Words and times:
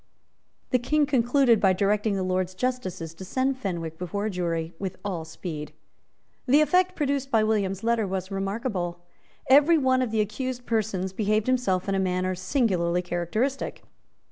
The 0.71 0.79
King 0.79 1.05
concluded 1.05 1.59
by 1.59 1.73
directing 1.73 2.15
the 2.15 2.23
Lords 2.23 2.55
justices 2.55 3.13
to 3.13 3.23
send 3.23 3.59
Fenwick 3.59 3.99
before 3.99 4.25
a 4.25 4.31
jury 4.31 4.73
with 4.79 4.97
all 5.05 5.25
speed. 5.25 5.73
The 6.47 6.59
effect 6.61 6.95
produced 6.95 7.29
by 7.29 7.43
William's 7.43 7.83
letter 7.83 8.07
was 8.07 8.31
remarkable. 8.31 9.03
Every 9.47 9.77
one 9.77 10.01
of 10.01 10.09
the 10.09 10.21
accused 10.21 10.65
persons 10.65 11.13
behaved 11.13 11.45
himself 11.45 11.87
in 11.87 11.93
a 11.93 11.99
manner 11.99 12.33
singularly 12.33 13.03
characteristic. 13.03 13.83